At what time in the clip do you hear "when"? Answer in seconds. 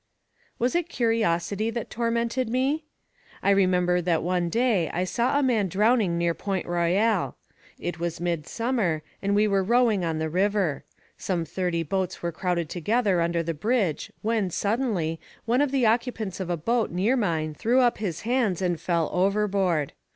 14.23-14.49